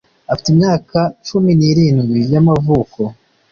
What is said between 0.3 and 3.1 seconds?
Afite imyaka cumi n’irindwi y’amavuko